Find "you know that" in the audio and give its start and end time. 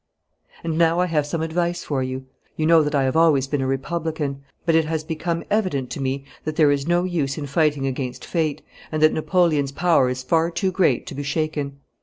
2.57-2.95